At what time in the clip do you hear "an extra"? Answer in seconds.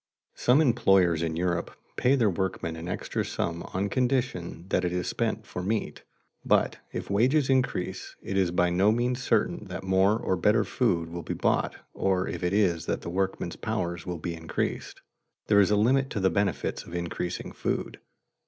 2.75-3.23